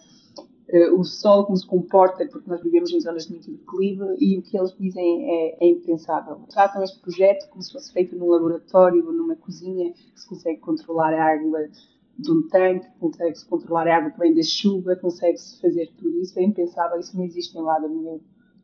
uh, 0.74 1.00
o 1.00 1.04
sol, 1.04 1.46
como 1.46 1.58
se 1.58 1.66
comporta, 1.66 2.26
porque 2.28 2.50
nós 2.50 2.62
vivemos 2.62 2.92
em 2.92 3.00
zonas 3.00 3.26
de 3.26 3.32
muito 3.32 3.52
declive 3.52 4.04
e 4.20 4.38
o 4.38 4.42
que 4.42 4.58
eles 4.58 4.76
dizem 4.78 5.30
é, 5.30 5.66
é 5.66 5.68
impensável. 5.70 6.42
Tratam 6.50 6.84
este 6.84 7.00
projeto 7.00 7.48
como 7.50 7.62
se 7.62 7.72
fosse 7.72 7.94
feito 7.94 8.16
num 8.16 8.30
laboratório 8.30 9.06
ou 9.06 9.14
numa 9.14 9.36
cozinha, 9.36 9.94
que 9.94 10.20
se 10.20 10.28
consegue 10.28 10.60
controlar 10.60 11.14
a 11.14 11.34
água 11.34 11.70
de 12.18 12.32
um 12.32 12.48
tanque, 12.48 12.88
consegue-se 13.00 13.46
controlar 13.46 13.88
a 13.88 13.98
água 13.98 14.12
que 14.12 14.20
vem 14.20 14.34
da 14.34 14.44
chuva, 14.44 14.96
consegue-se 14.96 15.62
fazer 15.62 15.92
tudo 15.98 16.20
isso. 16.20 16.38
É 16.40 16.44
impensável, 16.44 17.00
isso 17.00 17.16
não 17.16 17.24
existe 17.24 17.58
em 17.58 17.62
lado 17.62 17.88
nenhum 17.88 18.20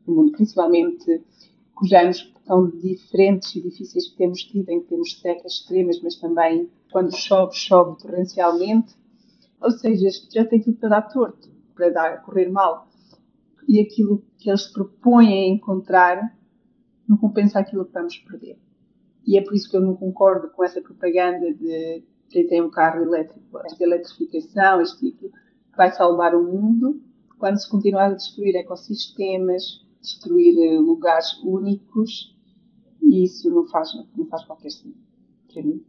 no 0.06 0.14
mundo, 0.14 0.32
principalmente 0.32 1.22
com 1.74 1.84
os 1.84 1.92
anos 1.92 2.32
tão 2.44 2.68
diferentes 2.68 3.54
e 3.54 3.60
difíceis 3.60 4.08
que 4.08 4.16
temos 4.16 4.42
tido, 4.42 4.68
em 4.70 4.80
que 4.80 4.88
temos 4.88 5.20
secas 5.20 5.52
extremas, 5.52 6.00
mas 6.02 6.16
também 6.16 6.68
quando 6.92 7.14
chove, 7.14 7.54
chove 7.54 7.96
torrencialmente. 8.00 8.94
Ou 9.60 9.70
seja, 9.70 10.08
já 10.32 10.44
tem 10.44 10.60
tudo 10.60 10.78
para 10.78 10.88
dar 10.88 11.02
torto, 11.02 11.48
para 11.80 11.90
dar, 11.90 12.22
correr 12.22 12.50
mal. 12.50 12.88
E 13.66 13.80
aquilo 13.80 14.22
que 14.36 14.50
eles 14.50 14.66
propõem 14.66 15.28
a 15.28 15.48
encontrar 15.48 16.36
não 17.08 17.16
compensa 17.16 17.58
aquilo 17.58 17.86
que 17.86 17.92
vamos 17.92 18.18
perder. 18.18 18.58
E 19.26 19.38
é 19.38 19.42
por 19.42 19.54
isso 19.54 19.70
que 19.70 19.76
eu 19.76 19.80
não 19.80 19.96
concordo 19.96 20.50
com 20.50 20.62
essa 20.62 20.80
propaganda 20.82 21.52
de 21.54 22.04
quem 22.28 22.46
tem 22.46 22.62
um 22.62 22.70
carro 22.70 23.02
elétrico, 23.02 23.58
esta 23.64 23.82
eletrificação, 23.82 24.80
este 24.80 25.10
tipo, 25.10 25.32
vai 25.76 25.90
salvar 25.90 26.34
o 26.34 26.44
mundo, 26.44 27.02
quando 27.38 27.56
se 27.56 27.68
continuar 27.68 28.10
a 28.10 28.14
destruir 28.14 28.54
ecossistemas, 28.54 29.84
destruir 30.00 30.54
eh, 30.58 30.78
lugares 30.78 31.38
únicos, 31.42 32.36
e 33.02 33.24
isso 33.24 33.50
não 33.50 33.66
faz, 33.66 33.90
não 34.16 34.26
faz 34.26 34.44
qualquer 34.44 34.70
sentido 34.70 34.98
para 35.52 35.62
mim. 35.62 35.84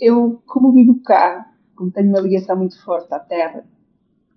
Eu, 0.00 0.42
como 0.46 0.72
vivo 0.72 1.00
cá, 1.02 1.52
como 1.76 1.92
tenho 1.92 2.08
uma 2.08 2.20
ligação 2.20 2.56
muito 2.56 2.82
forte 2.82 3.12
à 3.14 3.20
terra, 3.20 3.66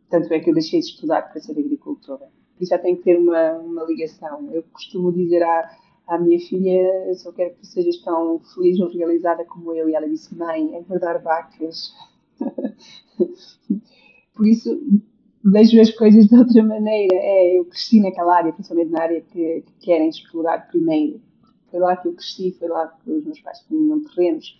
tanto 0.10 0.34
é 0.34 0.40
que 0.40 0.50
eu 0.50 0.54
deixei 0.54 0.80
de 0.80 0.88
estudar 0.88 1.24
para 1.24 1.40
ser 1.40 1.52
agricultora, 1.52 2.28
e 2.60 2.66
já 2.66 2.78
tenho 2.78 2.98
que 2.98 3.04
ter 3.04 3.18
uma, 3.18 3.54
uma 3.54 3.84
ligação. 3.86 4.50
Eu 4.52 4.64
costumo 4.64 5.14
dizer 5.14 5.42
à, 5.44 5.70
à 6.08 6.18
minha 6.20 6.40
filha, 6.40 7.08
eu 7.08 7.16
só 7.16 7.32
quero 7.32 7.54
que 7.54 7.62
tu 7.62 7.68
sejas 7.68 7.98
tão 8.02 8.40
feliz 8.40 8.80
ou 8.80 8.90
realizada 8.90 9.46
como 9.46 9.74
eu. 9.74 9.90
E 9.90 9.96
ela 9.96 10.10
disse, 10.10 10.36
mãe, 10.36 10.76
é 10.76 10.82
guardar 10.82 11.22
vacas. 11.22 11.94
Por 14.36 14.46
isso, 14.46 14.82
vejo 15.44 15.80
as 15.80 15.92
coisas 15.92 16.28
de 16.28 16.36
outra 16.36 16.62
maneira. 16.64 17.16
É, 17.16 17.58
eu 17.58 17.66
cresci 17.66 18.02
naquela 18.02 18.36
área, 18.36 18.52
principalmente 18.52 18.92
na 18.92 19.02
área 19.02 19.22
que, 19.22 19.62
que 19.62 19.74
querem 19.80 20.10
explorar 20.10 20.68
primeiro. 20.68 21.22
Foi 21.72 21.80
lá 21.80 21.96
que 21.96 22.08
eu 22.08 22.14
cresci, 22.14 22.52
foi 22.60 22.68
lá 22.68 22.88
que 22.88 23.10
os 23.12 23.24
meus 23.24 23.40
pais 23.40 23.60
tinham 23.68 24.02
terrenos. 24.04 24.60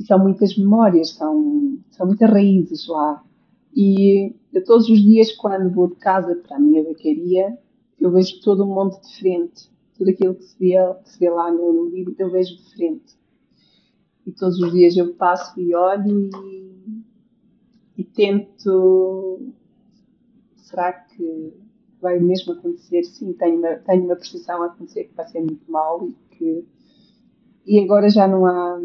E 0.00 0.04
são 0.04 0.18
muitas 0.18 0.56
memórias, 0.56 1.10
são, 1.10 1.78
são 1.90 2.06
muitas 2.06 2.30
raízes 2.30 2.88
lá. 2.88 3.22
E 3.74 4.34
eu, 4.52 4.64
todos 4.64 4.88
os 4.88 5.00
dias, 5.00 5.32
quando 5.32 5.72
vou 5.72 5.88
de 5.88 5.96
casa 5.96 6.34
para 6.36 6.56
a 6.56 6.60
minha 6.60 6.82
vacaria, 6.82 7.58
eu 8.00 8.10
vejo 8.10 8.40
todo 8.40 8.64
um 8.64 8.74
monte 8.74 9.00
diferente 9.02 9.70
tudo 9.98 10.10
aquilo 10.10 10.34
que 10.36 10.44
se 10.44 10.56
vê, 10.58 10.74
que 11.02 11.10
se 11.10 11.18
vê 11.18 11.28
lá 11.28 11.50
no, 11.50 11.88
livro 11.88 12.14
eu 12.18 12.30
vejo 12.30 12.56
diferente. 12.56 13.18
E 14.24 14.30
todos 14.30 14.58
os 14.60 14.72
dias 14.72 14.96
eu 14.96 15.14
passo 15.14 15.60
e 15.60 15.74
olho 15.74 16.30
e, 16.44 17.02
e 17.98 18.04
tento. 18.04 19.52
Será 20.54 20.92
que 20.92 21.52
vai 22.00 22.20
mesmo 22.20 22.52
acontecer? 22.52 23.02
Sim, 23.04 23.32
tenho 23.32 23.58
uma, 23.58 23.74
tenho 23.76 24.04
uma 24.04 24.16
percepção 24.16 24.62
a 24.62 24.66
acontecer 24.66 25.04
que 25.04 25.14
vai 25.14 25.26
ser 25.26 25.40
muito 25.40 25.70
mal 25.70 26.06
e 26.06 26.14
que. 26.36 26.64
E 27.66 27.78
agora 27.80 28.08
já 28.08 28.26
não 28.26 28.46
há, 28.46 28.80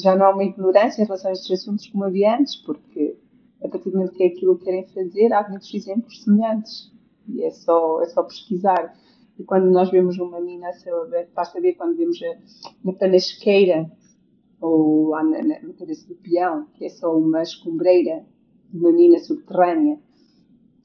já 0.00 0.16
não 0.16 0.26
há 0.26 0.30
uma 0.30 0.44
ignorância 0.44 1.02
em 1.02 1.04
relação 1.04 1.30
a 1.30 1.32
estes 1.32 1.60
assuntos 1.60 1.86
como 1.88 2.04
havia 2.04 2.36
antes, 2.36 2.56
porque 2.56 3.16
a 3.62 3.68
partir 3.68 3.90
do 3.90 3.96
momento 3.96 4.12
que 4.12 4.22
é 4.22 4.26
aquilo 4.26 4.58
que 4.58 4.64
querem 4.64 4.86
fazer, 4.88 5.32
há 5.32 5.48
muitos 5.48 5.72
exemplos 5.72 6.22
semelhantes. 6.22 6.92
E 7.28 7.42
é 7.42 7.50
só, 7.50 8.00
é 8.02 8.06
só 8.06 8.22
pesquisar. 8.22 8.96
E 9.38 9.44
quando 9.44 9.70
nós 9.70 9.90
vemos 9.90 10.18
uma 10.18 10.40
mina 10.40 10.68
a 10.68 10.72
céu 10.72 11.02
aberto, 11.02 11.32
basta 11.34 11.60
ver 11.60 11.74
quando 11.74 11.96
vemos 11.96 12.18
a, 12.22 12.36
na 12.84 12.92
panasqueira 12.92 13.90
ou 14.60 15.08
lá 15.08 15.22
na, 15.22 15.42
na, 15.42 15.74
cabeça 15.74 16.06
do 16.08 16.14
peão, 16.16 16.66
que 16.74 16.84
é 16.84 16.88
só 16.88 17.16
uma 17.16 17.42
escombreira 17.42 18.24
de 18.70 18.78
uma 18.78 18.92
mina 18.92 19.18
subterrânea. 19.18 19.98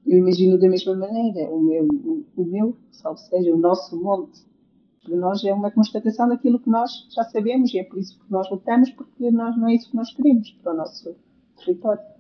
Eu 0.05 0.17
imagino 0.17 0.59
da 0.59 0.67
mesma 0.67 0.95
maneira, 0.95 1.49
o 1.49 1.61
meu, 1.61 1.87
o, 1.87 2.25
o 2.35 2.45
meu, 2.45 2.75
seja, 2.91 3.53
o 3.53 3.57
nosso 3.57 4.01
monte, 4.01 4.41
para 5.03 5.15
nós 5.15 5.43
é 5.43 5.53
uma 5.53 5.71
constatação 5.71 6.27
daquilo 6.27 6.59
que 6.59 6.69
nós 6.69 7.07
já 7.11 7.23
sabemos 7.23 7.73
e 7.73 7.79
é 7.79 7.83
por 7.83 7.97
isso 7.99 8.19
que 8.19 8.31
nós 8.31 8.49
lutamos, 8.51 8.91
porque 8.91 9.31
nós, 9.31 9.57
não 9.57 9.67
é 9.67 9.75
isso 9.75 9.89
que 9.89 9.95
nós 9.95 10.13
queremos 10.13 10.51
para 10.61 10.73
o 10.73 10.77
nosso 10.77 11.15
território. 11.57 12.10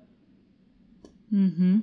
Uhum. 1.31 1.81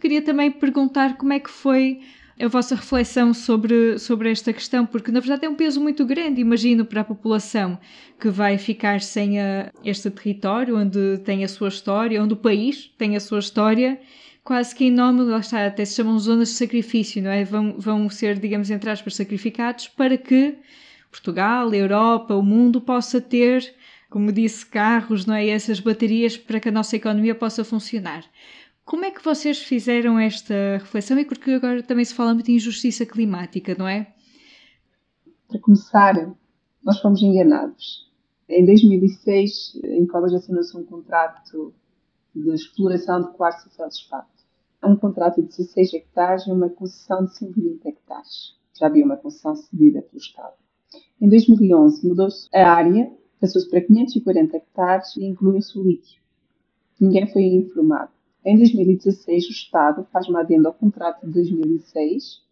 Queria 0.00 0.22
também 0.22 0.50
perguntar 0.50 1.16
como 1.16 1.32
é 1.32 1.40
que 1.40 1.50
foi 1.50 2.00
a 2.40 2.48
vossa 2.48 2.74
reflexão 2.74 3.32
sobre, 3.32 3.98
sobre 3.98 4.30
esta 4.30 4.52
questão, 4.52 4.84
porque 4.84 5.12
na 5.12 5.20
verdade 5.20 5.46
é 5.46 5.48
um 5.48 5.54
peso 5.54 5.80
muito 5.80 6.04
grande, 6.04 6.40
imagino, 6.40 6.84
para 6.84 7.02
a 7.02 7.04
população 7.04 7.78
que 8.18 8.28
vai 8.28 8.58
ficar 8.58 9.00
sem 9.00 9.40
a, 9.40 9.70
este 9.84 10.10
território, 10.10 10.76
onde 10.76 11.18
tem 11.18 11.44
a 11.44 11.48
sua 11.48 11.68
história, 11.68 12.22
onde 12.22 12.34
o 12.34 12.36
país 12.36 12.92
tem 12.98 13.16
a 13.16 13.20
sua 13.20 13.38
história, 13.38 14.00
quase 14.42 14.74
que 14.74 14.86
em 14.86 14.90
nome, 14.90 15.22
lá 15.22 15.38
está, 15.38 15.64
até 15.64 15.84
se 15.84 15.94
chamam 15.94 16.18
zonas 16.18 16.48
de 16.48 16.54
sacrifício, 16.54 17.22
não 17.22 17.30
é? 17.30 17.44
Vão, 17.44 17.74
vão 17.78 18.10
ser, 18.10 18.38
digamos, 18.38 18.70
entre 18.70 18.90
aspas, 18.90 19.14
sacrificados 19.14 19.88
para 19.88 20.16
que 20.16 20.56
Portugal, 21.10 21.70
a 21.70 21.76
Europa, 21.76 22.34
o 22.34 22.42
mundo 22.42 22.80
possa 22.80 23.20
ter, 23.20 23.74
como 24.08 24.32
disse, 24.32 24.66
carros, 24.66 25.26
não 25.26 25.34
é? 25.34 25.46
E 25.46 25.50
essas 25.50 25.78
baterias 25.78 26.36
para 26.36 26.58
que 26.58 26.70
a 26.70 26.72
nossa 26.72 26.96
economia 26.96 27.34
possa 27.34 27.62
funcionar. 27.62 28.24
Como 28.84 29.04
é 29.04 29.10
que 29.10 29.24
vocês 29.24 29.58
fizeram 29.58 30.18
esta 30.18 30.78
reflexão? 30.78 31.18
E 31.18 31.24
porque 31.24 31.52
agora 31.52 31.82
também 31.82 32.04
se 32.04 32.14
fala 32.14 32.34
muito 32.34 32.50
em 32.50 32.56
injustiça 32.56 33.06
climática, 33.06 33.76
não 33.78 33.86
é? 33.86 34.12
Para 35.48 35.60
começar, 35.60 36.34
nós 36.82 37.00
fomos 37.00 37.22
enganados. 37.22 38.10
Em 38.48 38.64
2006, 38.64 39.80
em 39.84 40.06
Cobras 40.06 40.34
assinou-se 40.34 40.76
um 40.76 40.84
contrato 40.84 41.72
de 42.34 42.50
exploração 42.50 43.22
de 43.22 43.36
quartzo 43.36 43.68
e 43.68 43.76
feldspato. 43.76 44.28
Um 44.84 44.96
contrato 44.96 45.40
de 45.40 45.48
16 45.48 45.94
hectares 45.94 46.46
e 46.46 46.50
uma 46.50 46.68
concessão 46.68 47.24
de 47.24 47.36
120 47.36 47.86
hectares. 47.86 48.58
Já 48.78 48.86
havia 48.86 49.04
uma 49.04 49.16
concessão 49.16 49.54
cedida 49.54 50.02
pelo 50.02 50.18
Estado. 50.18 50.54
Em 51.20 51.28
2011, 51.28 52.06
mudou-se 52.06 52.48
a 52.52 52.72
área, 52.72 53.12
passou-se 53.40 53.70
para 53.70 53.80
540 53.80 54.56
hectares 54.56 55.16
e 55.16 55.24
incluiu-se 55.24 55.78
o 55.78 55.84
lítio. 55.84 56.20
Ninguém 57.00 57.32
foi 57.32 57.42
informado. 57.44 58.10
Em 58.44 58.56
2016, 58.56 59.46
o 59.46 59.50
Estado 59.50 60.06
faz 60.12 60.28
uma 60.28 60.40
adenda 60.40 60.68
ao 60.68 60.74
contrato 60.74 61.24
de 61.24 61.32
2006 61.32 62.42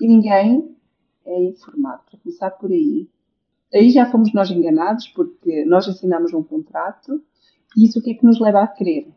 e 0.00 0.06
ninguém 0.06 0.76
é 1.24 1.42
informado. 1.44 2.02
Para 2.10 2.18
começar 2.20 2.50
por 2.50 2.70
aí. 2.70 3.08
Aí 3.72 3.90
já 3.90 4.10
fomos 4.10 4.32
nós 4.32 4.50
enganados, 4.50 5.08
porque 5.08 5.64
nós 5.64 5.88
assinamos 5.88 6.32
um 6.34 6.42
contrato 6.42 7.22
e 7.76 7.84
isso 7.84 7.98
o 7.98 8.02
que 8.02 8.12
é 8.12 8.14
que 8.14 8.24
nos 8.24 8.38
leva 8.40 8.62
a 8.62 8.66
crer? 8.66 9.08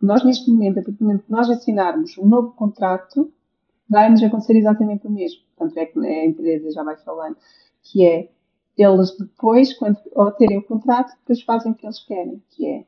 Nós, 0.00 0.24
neste 0.24 0.48
momento, 0.50 0.78
a 0.78 0.82
partir 0.82 0.98
do 0.98 1.04
momento 1.04 1.24
que 1.24 1.32
nós 1.32 1.50
assinarmos 1.50 2.16
um 2.18 2.26
novo 2.26 2.52
contrato, 2.52 3.32
vai-nos 3.88 4.22
acontecer 4.22 4.56
exatamente 4.56 5.06
o 5.06 5.10
mesmo. 5.10 5.42
Tanto 5.56 5.76
é 5.76 5.86
que 5.86 5.98
a 5.98 6.24
empresa 6.24 6.70
já 6.70 6.84
vai 6.84 6.96
falando 6.98 7.36
que 7.82 8.04
é 8.04 8.28
eles 8.76 9.16
depois, 9.16 9.72
quando 9.72 9.98
ao 10.14 10.30
terem 10.30 10.58
o 10.58 10.62
contrato, 10.62 11.16
depois 11.18 11.42
fazem 11.42 11.72
o 11.72 11.74
que 11.74 11.84
eles 11.84 11.98
querem, 11.98 12.40
que 12.50 12.64
é 12.64 12.84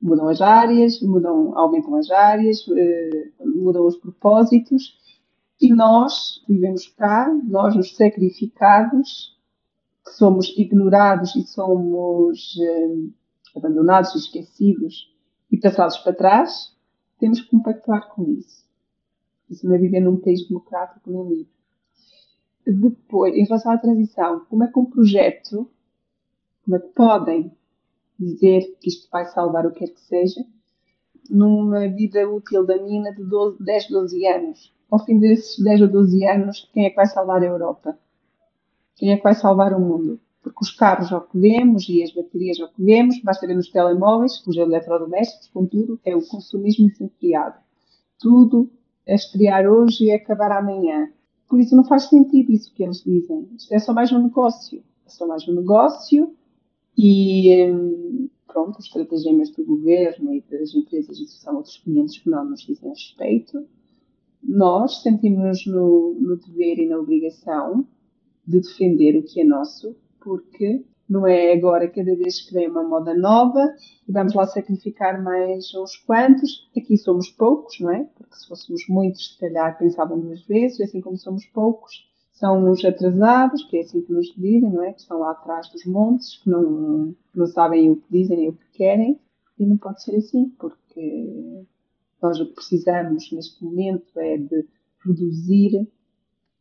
mudam 0.00 0.28
as 0.28 0.40
áreas, 0.40 1.00
mudam, 1.02 1.56
aumentam 1.56 1.94
as 1.96 2.10
áreas, 2.10 2.64
eh, 2.68 3.30
mudam 3.44 3.86
os 3.86 3.96
propósitos 3.96 4.98
e 5.60 5.72
nós 5.72 6.42
vivemos 6.48 6.88
cá, 6.88 7.32
nós 7.44 7.76
os 7.76 7.94
sacrificados, 7.94 9.38
que 10.04 10.12
somos 10.12 10.48
ignorados 10.56 11.36
e 11.36 11.42
somos 11.42 12.56
eh, 12.58 13.58
abandonados 13.58 14.14
esquecidos 14.14 15.14
e 15.50 15.58
passados 15.58 15.98
para 15.98 16.14
trás, 16.14 16.74
temos 17.18 17.42
que 17.42 17.50
compactuar 17.50 18.08
com 18.14 18.24
isso. 18.32 18.64
Isso 19.50 19.66
não 19.66 19.74
é 19.74 19.78
viver 19.78 20.00
num 20.00 20.16
país 20.16 20.46
democrático 20.48 21.10
nem 21.10 21.28
livre. 21.28 21.52
Depois, 22.66 23.34
em 23.34 23.44
relação 23.44 23.72
à 23.72 23.78
transição, 23.78 24.46
como 24.48 24.64
é 24.64 24.68
que 24.68 24.78
um 24.78 24.84
projeto, 24.84 25.68
como 26.64 26.76
é 26.76 26.78
que 26.78 26.88
podem 26.88 27.52
dizer 28.20 28.76
que 28.80 28.88
isto 28.88 29.08
vai 29.10 29.24
salvar 29.24 29.66
o 29.66 29.72
que 29.72 29.80
quer 29.80 29.94
que 29.94 30.00
seja, 30.00 30.44
numa 31.28 31.88
vida 31.88 32.28
útil 32.28 32.66
da 32.66 32.76
mina 32.76 33.14
de 33.14 33.24
12, 33.24 33.62
10, 33.62 33.88
12 33.88 34.26
anos. 34.26 34.72
Ao 34.90 34.98
fim 35.04 35.18
desses 35.18 35.62
10 35.62 35.82
ou 35.82 35.88
12 35.88 36.26
anos, 36.26 36.68
quem 36.72 36.84
é 36.84 36.90
que 36.90 36.96
vai 36.96 37.06
salvar 37.06 37.42
a 37.42 37.46
Europa? 37.46 37.98
Quem 38.96 39.12
é 39.12 39.16
que 39.16 39.22
vai 39.22 39.34
salvar 39.34 39.72
o 39.72 39.80
mundo? 39.80 40.20
Porque 40.42 40.58
os 40.62 40.70
carros 40.70 41.08
já 41.08 41.20
que 41.20 41.38
vemos 41.38 41.88
e 41.88 42.02
as 42.02 42.12
baterias 42.12 42.58
já 42.58 42.66
que 42.68 42.82
vemos, 42.82 43.22
basta 43.22 43.46
ver 43.46 43.54
nos 43.54 43.70
telemóveis, 43.70 44.44
os 44.46 44.56
eletrodomésticos, 44.56 45.48
com 45.48 45.66
tudo, 45.66 46.00
é 46.04 46.14
o 46.14 46.26
consumismo 46.26 46.88
desenfreado. 46.88 47.58
Tudo 48.18 48.70
é 49.06 49.14
estrear 49.14 49.66
hoje 49.66 50.04
e 50.04 50.12
acabar 50.12 50.52
amanhã. 50.52 51.10
Por 51.48 51.60
isso 51.60 51.76
não 51.76 51.84
faz 51.84 52.08
sentido 52.08 52.52
isso 52.52 52.72
que 52.74 52.82
eles 52.82 53.02
dizem. 53.02 53.48
Isto 53.56 53.74
é 53.74 53.78
só 53.78 53.92
mais 53.92 54.12
um 54.12 54.22
negócio 54.22 54.82
passou 55.10 55.26
mais 55.26 55.46
no 55.46 55.54
negócio 55.54 56.36
e 56.96 58.28
pronto, 58.46 58.78
os 58.78 58.86
estratagemas 58.86 59.50
do 59.50 59.64
governo 59.64 60.34
e 60.34 60.40
das 60.42 60.74
empresas, 60.74 61.18
isso 61.18 61.40
são 61.40 61.56
outros 61.56 61.78
500 61.78 62.18
que 62.18 62.30
não 62.30 62.50
nos 62.50 62.60
dizem 62.60 62.90
respeito. 62.90 63.66
Nós 64.42 65.02
sentimos-nos 65.02 65.66
no, 65.66 66.14
no 66.14 66.36
dever 66.36 66.78
e 66.78 66.88
na 66.88 66.98
obrigação 66.98 67.86
de 68.46 68.60
defender 68.60 69.16
o 69.16 69.22
que 69.22 69.40
é 69.40 69.44
nosso, 69.44 69.94
porque 70.20 70.84
não 71.08 71.26
é 71.26 71.52
agora 71.52 71.88
cada 71.88 72.14
vez 72.14 72.40
que 72.40 72.54
vem 72.54 72.68
uma 72.68 72.84
moda 72.84 73.14
nova 73.14 73.74
e 74.08 74.12
vamos 74.12 74.32
lá 74.34 74.46
sacrificar 74.46 75.22
mais 75.22 75.74
uns 75.74 75.96
quantos. 75.96 76.70
Aqui 76.76 76.96
somos 76.96 77.28
poucos, 77.30 77.80
não 77.80 77.90
é? 77.90 78.04
Porque 78.16 78.36
se 78.36 78.46
fôssemos 78.46 78.82
muitos, 78.88 79.34
se 79.34 79.38
calhar 79.38 79.76
pensavam 79.78 80.20
duas 80.20 80.40
vezes, 80.46 80.80
assim 80.80 81.00
como 81.00 81.16
somos 81.16 81.44
poucos, 81.46 82.09
são 82.40 82.70
uns 82.70 82.84
atrasados, 82.84 83.62
que 83.64 83.76
é 83.76 83.80
assim 83.80 84.02
que 84.02 84.12
nos 84.12 84.26
dizem, 84.34 84.70
não 84.72 84.82
é? 84.82 84.92
Que 84.92 85.00
estão 85.00 85.20
lá 85.20 85.32
atrás 85.32 85.68
dos 85.70 85.84
montes, 85.84 86.38
que 86.42 86.50
não, 86.50 87.14
não 87.34 87.46
sabem 87.46 87.90
o 87.90 87.96
que 87.96 88.10
dizem 88.10 88.36
nem 88.36 88.48
o 88.48 88.54
que 88.54 88.70
querem. 88.72 89.20
E 89.58 89.66
não 89.66 89.76
pode 89.76 90.02
ser 90.02 90.16
assim, 90.16 90.48
porque 90.58 91.64
nós 92.20 92.40
o 92.40 92.46
que 92.46 92.54
precisamos 92.54 93.30
neste 93.30 93.62
momento 93.62 94.18
é 94.18 94.38
de 94.38 94.66
reduzir, 95.04 95.86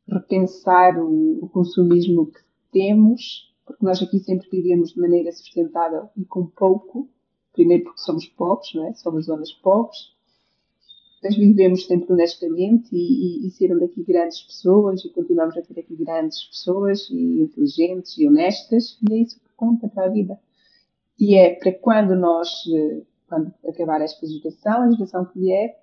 repensar 0.07 0.99
o, 1.01 1.43
o 1.43 1.49
consumismo 1.49 2.27
que 2.27 2.39
temos 2.71 3.49
porque 3.69 3.85
nós 3.85 4.01
aqui 4.01 4.17
sempre 4.17 4.49
vivemos 4.49 4.93
de 4.93 4.99
maneira 4.99 5.31
sustentável 5.31 6.09
e 6.17 6.25
com 6.25 6.47
pouco, 6.47 7.07
primeiro 7.53 7.83
porque 7.83 8.01
somos 8.01 8.25
pobres, 8.25 8.73
não 8.73 8.87
é? 8.87 8.93
somos 8.95 9.27
zonas 9.27 9.51
pobres, 9.53 10.15
mas 11.23 11.35
vivemos 11.35 11.85
sempre 11.85 12.11
honestamente 12.13 12.95
e, 12.95 13.43
e, 13.43 13.47
e 13.47 13.51
sermos 13.51 13.83
aqui 13.83 14.03
grandes 14.03 14.41
pessoas 14.41 15.03
e 15.03 15.09
continuamos 15.09 15.57
a 15.57 15.61
ter 15.61 15.79
aqui 15.79 15.95
grandes 15.95 16.43
pessoas 16.45 17.09
e 17.09 17.41
inteligentes 17.41 18.17
e 18.17 18.27
honestas 18.27 18.97
e 19.09 19.13
é 19.13 19.17
isso 19.17 19.39
que 19.39 19.49
conta 19.55 19.87
para 19.87 20.05
a 20.05 20.09
vida. 20.09 20.39
E 21.19 21.35
é 21.35 21.55
para 21.55 21.73
quando 21.73 22.15
nós, 22.15 22.49
eh, 22.73 23.01
quando 23.27 23.53
acabar 23.67 24.01
esta 24.01 24.25
geração, 24.25 24.83
a 24.83 24.91
geração 24.91 25.25
que 25.25 25.39
vier, 25.39 25.75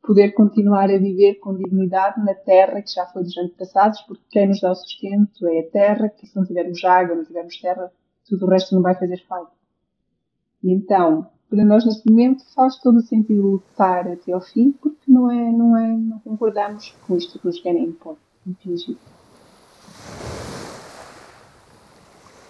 poder 0.00 0.32
continuar 0.32 0.90
a 0.90 0.98
viver 0.98 1.36
com 1.36 1.56
dignidade 1.56 2.22
na 2.24 2.34
terra 2.34 2.80
que 2.82 2.92
já 2.92 3.06
foi 3.06 3.24
dos 3.24 3.36
antepassados, 3.36 4.00
porque 4.02 4.22
quem 4.30 4.48
nos 4.48 4.60
dá 4.60 4.70
o 4.70 4.74
sustento 4.74 5.46
é 5.48 5.60
a 5.60 5.70
terra, 5.70 6.08
que 6.08 6.26
se 6.26 6.36
não 6.36 6.44
tivermos 6.44 6.84
água, 6.84 7.16
não 7.16 7.24
tivermos 7.24 7.60
terra, 7.60 7.90
tudo 8.28 8.46
o 8.46 8.48
resto 8.48 8.74
não 8.74 8.82
vai 8.82 8.94
fazer 8.94 9.24
falta. 9.26 9.52
E 10.62 10.72
então, 10.72 11.26
para 11.48 11.64
nós 11.64 11.84
neste 11.84 12.08
momento 12.08 12.44
faz 12.54 12.78
todo 12.78 12.98
o 12.98 13.02
sentido 13.02 13.42
lutar 13.42 14.08
até 14.08 14.32
ao 14.32 14.40
fim, 14.40 14.72
porque 14.72 15.10
não 15.10 15.30
é, 15.30 15.52
não 15.52 15.76
é, 15.76 15.88
não 15.88 16.18
concordamos 16.18 16.94
com 17.06 17.16
isto 17.16 17.38
que 17.38 17.46
nos 17.46 17.60
querem 17.60 17.84
impor, 17.84 18.16
impingir. 18.46 18.96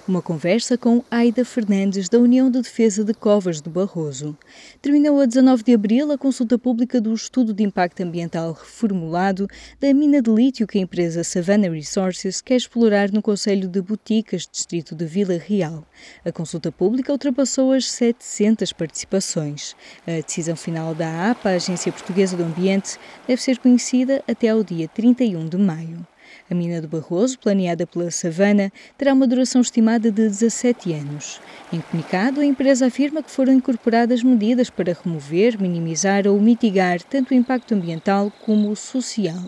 Uma 0.06 0.20
conversa 0.20 0.76
com 0.76 1.02
Aida 1.10 1.46
Fernandes, 1.46 2.10
da 2.10 2.18
União 2.18 2.50
de 2.50 2.60
Defesa 2.60 3.02
de 3.02 3.14
Covas 3.14 3.62
do 3.62 3.70
Barroso. 3.70 4.36
Terminou 4.82 5.18
a 5.18 5.24
19 5.24 5.62
de 5.62 5.72
abril 5.72 6.12
a 6.12 6.18
consulta 6.18 6.58
pública 6.58 7.00
do 7.00 7.14
Estudo 7.14 7.54
de 7.54 7.62
Impacto 7.62 8.02
Ambiental 8.02 8.52
reformulado 8.52 9.48
da 9.80 9.94
mina 9.94 10.20
de 10.20 10.30
lítio 10.30 10.66
que 10.66 10.76
a 10.76 10.82
empresa 10.82 11.24
Savannah 11.24 11.70
Resources 11.70 12.42
quer 12.42 12.56
explorar 12.56 13.10
no 13.12 13.22
Conselho 13.22 13.66
de 13.66 13.80
Boticas, 13.80 14.46
distrito 14.46 14.94
de 14.94 15.06
Vila 15.06 15.38
Real. 15.38 15.82
A 16.22 16.30
consulta 16.30 16.70
pública 16.70 17.10
ultrapassou 17.10 17.72
as 17.72 17.90
700 17.90 18.74
participações. 18.74 19.74
A 20.06 20.20
decisão 20.20 20.54
final 20.54 20.94
da 20.94 21.30
APA, 21.30 21.48
Agência 21.48 21.90
Portuguesa 21.90 22.36
do 22.36 22.42
Ambiente, 22.44 22.98
deve 23.26 23.40
ser 23.40 23.58
conhecida 23.58 24.22
até 24.28 24.50
ao 24.50 24.62
dia 24.62 24.86
31 24.86 25.48
de 25.48 25.56
maio. 25.56 26.06
A 26.50 26.54
mina 26.54 26.78
do 26.78 26.86
Barroso, 26.86 27.38
planeada 27.38 27.86
pela 27.86 28.10
Savana, 28.10 28.70
terá 28.98 29.14
uma 29.14 29.26
duração 29.26 29.62
estimada 29.62 30.10
de 30.10 30.28
17 30.28 30.92
anos. 30.92 31.40
Em 31.72 31.80
comunicado, 31.80 32.40
a 32.42 32.44
empresa 32.44 32.86
afirma 32.86 33.22
que 33.22 33.30
foram 33.30 33.54
incorporadas 33.54 34.22
medidas 34.22 34.68
para 34.68 34.92
remover, 34.92 35.58
minimizar 35.58 36.26
ou 36.26 36.38
mitigar 36.38 37.02
tanto 37.02 37.30
o 37.30 37.34
impacto 37.34 37.74
ambiental 37.74 38.30
como 38.44 38.70
o 38.70 38.76
social. 38.76 39.42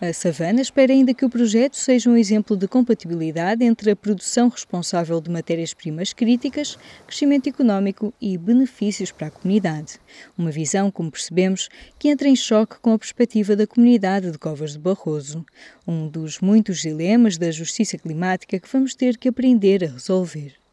A 0.00 0.12
Savana 0.12 0.60
espera 0.60 0.92
ainda 0.92 1.14
que 1.14 1.24
o 1.24 1.30
projeto 1.30 1.76
seja 1.76 2.10
um 2.10 2.16
exemplo 2.16 2.56
de 2.56 2.66
compatibilidade 2.66 3.64
entre 3.64 3.92
a 3.92 3.96
produção 3.96 4.48
responsável 4.48 5.20
de 5.20 5.30
matérias-primas 5.30 6.12
críticas, 6.12 6.76
crescimento 7.06 7.48
económico 7.48 8.12
e 8.20 8.36
benefícios 8.36 9.12
para 9.12 9.28
a 9.28 9.30
comunidade. 9.30 10.00
Uma 10.36 10.50
visão, 10.50 10.90
como 10.90 11.12
percebemos, 11.12 11.68
que 11.96 12.08
entra 12.08 12.28
em 12.28 12.34
choque 12.34 12.80
com 12.80 12.92
a 12.92 12.98
perspectiva 12.98 13.54
da 13.54 13.68
comunidade 13.68 14.32
de 14.32 14.36
Covas 14.36 14.72
de 14.72 14.80
Barroso, 14.80 15.46
um 15.86 16.08
dos 16.08 16.40
muitos 16.40 16.80
dilemas 16.80 17.38
da 17.38 17.52
justiça 17.52 17.96
climática 17.96 18.58
que 18.58 18.72
vamos 18.72 18.96
ter 18.96 19.16
que 19.16 19.28
aprender 19.28 19.84
a 19.84 19.92
resolver. 19.92 20.63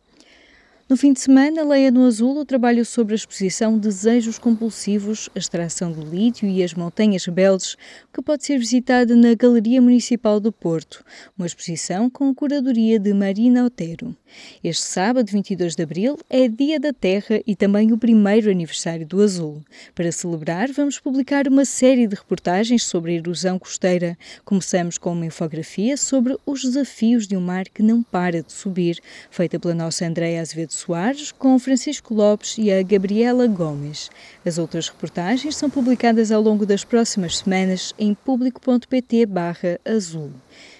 No 0.92 0.98
fim 0.98 1.14
de 1.14 1.22
semana, 1.22 1.64
leia 1.64 1.90
no 1.90 2.06
Azul 2.06 2.38
o 2.38 2.44
trabalho 2.44 2.84
sobre 2.84 3.14
a 3.14 3.16
exposição 3.16 3.78
Desejos 3.78 4.38
Compulsivos, 4.38 5.30
a 5.34 5.40
extração 5.40 5.90
do 5.90 6.02
lítio 6.02 6.50
e 6.50 6.62
as 6.62 6.74
montanhas 6.74 7.24
rebeldes, 7.24 7.78
que 8.14 8.22
pode 8.22 8.44
ser 8.44 8.58
visitada 8.58 9.16
na 9.16 9.34
Galeria 9.34 9.82
Municipal 9.82 10.38
do 10.38 10.52
Porto, 10.52 11.02
uma 11.38 11.48
exposição 11.48 12.10
com 12.10 12.36
curadoria 12.36 13.00
de 13.00 13.14
Marina 13.14 13.64
Otero. 13.64 14.14
Este 14.62 14.84
sábado, 14.84 15.32
22 15.32 15.78
de 15.78 15.84
abril, 15.84 16.18
é 16.30 16.50
Dia 16.50 16.78
da 16.78 16.92
Terra 16.92 17.42
e 17.48 17.56
também 17.56 17.94
o 17.94 17.98
primeiro 17.98 18.52
aniversário 18.52 19.08
do 19.08 19.22
Azul. 19.22 19.64
Para 19.96 20.12
celebrar, 20.12 20.74
vamos 20.74 21.00
publicar 21.00 21.48
uma 21.48 21.64
série 21.64 22.06
de 22.06 22.16
reportagens 22.16 22.84
sobre 22.84 23.14
a 23.14 23.16
erosão 23.16 23.58
costeira. 23.58 24.18
Começamos 24.44 24.98
com 24.98 25.14
uma 25.14 25.26
infografia 25.26 25.96
sobre 25.96 26.36
os 26.46 26.64
desafios 26.64 27.28
de 27.28 27.38
um 27.38 27.42
mar 27.42 27.64
que 27.70 27.82
não 27.82 28.04
para 28.04 28.44
de 28.44 28.52
subir, 28.52 29.00
feita 29.30 29.58
pela 29.58 29.74
nossa 29.74 30.06
Andréa 30.06 30.42
Azevedo 30.42 30.81
Soares, 30.82 31.32
com 31.32 31.58
Francisco 31.60 32.16
Lopes 32.16 32.58
e 32.58 32.72
a 32.72 32.82
Gabriela 32.82 33.46
Gomes. 33.46 34.10
As 34.44 34.58
outras 34.58 34.90
reportagens 34.90 35.56
são 35.56 35.70
publicadas 35.70 36.32
ao 36.32 36.42
longo 36.42 36.66
das 36.66 36.84
próximas 36.84 37.38
semanas 37.38 37.94
em 38.00 38.16
público.pt/azul. 38.16 40.32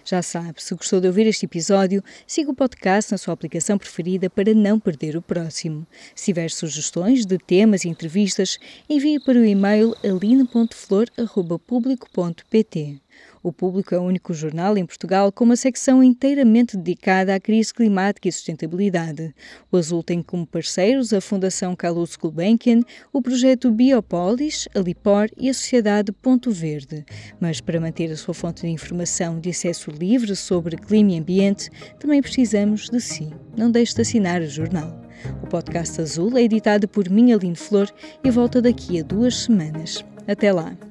Já 0.04 0.24
sabe, 0.24 0.64
se 0.64 0.74
gostou 0.74 1.00
de 1.00 1.06
ouvir 1.06 1.28
este 1.28 1.46
episódio, 1.46 2.04
siga 2.26 2.50
o 2.50 2.56
podcast 2.56 3.12
na 3.12 3.20
sua 3.20 3.36
aplicação 3.36 3.78
preferida 3.78 4.28
para 4.28 4.56
não 4.56 4.80
perder 4.80 5.16
o 5.16 5.22
próximo. 5.22 5.86
Se 6.16 6.26
tiver 6.26 6.50
sugestões 6.50 7.24
de 7.24 7.38
temas 7.38 7.86
e 7.86 7.90
entrevistas, 7.90 8.58
envie 8.90 9.20
para 9.20 9.38
o 9.38 9.46
e-mail 9.46 9.96
aline.flor.público.pt. 10.04 13.00
O 13.44 13.52
Público 13.52 13.96
é 13.96 13.98
o 13.98 14.04
único 14.04 14.34
jornal 14.34 14.78
em 14.78 14.86
Portugal 14.86 15.32
com 15.32 15.44
uma 15.44 15.56
secção 15.56 16.04
inteiramente 16.04 16.78
dedicada 16.78 17.34
à 17.34 17.40
crise 17.40 17.74
climática 17.74 18.30
e 18.30 18.32
sustentabilidade. 18.32 19.34
O 19.72 19.78
Azul 19.78 20.04
tem 20.04 20.22
como 20.22 20.46
parceiros 20.46 21.12
a 21.12 21.20
Fundação 21.20 21.76
Carlos 21.76 22.16
Gulbenkian, 22.16 22.82
o 23.12 23.22
projeto 23.22 23.72
Biopolis, 23.72 24.68
a 24.76 24.80
Lipor 24.80 25.28
e 25.36 25.50
a 25.50 25.54
Sociedade 25.54 26.12
Ponto 26.12 26.52
Verde. 26.52 27.04
Mas 27.40 27.60
para 27.60 27.80
manter 27.80 28.12
a 28.12 28.18
sua 28.18 28.34
fonte 28.34 28.62
de 28.62 28.68
informação 28.68 29.40
de 29.40 29.50
acesso 29.50 29.90
livre 29.90 30.36
sobre 30.36 30.78
clima 30.78 31.14
e 31.14 31.20
ambiente, 31.20 31.70
também 32.00 32.22
precisamos 32.22 32.90
de 32.90 33.02
si. 33.02 33.34
Não 33.58 33.72
deixe 33.72 33.96
de 33.96 34.02
assinar 34.02 34.42
o 34.42 34.48
jornal. 34.48 35.02
O 35.42 35.48
podcast 35.48 36.00
Azul 36.00 36.38
é 36.38 36.44
editado 36.44 36.88
por 36.88 37.10
Minha 37.10 37.36
Aline 37.36 37.56
Flor 37.56 37.90
e 38.24 38.30
volta 38.30 38.62
daqui 38.62 39.00
a 39.00 39.04
duas 39.04 39.36
semanas. 39.36 40.06
Até 40.28 40.52
lá! 40.52 40.91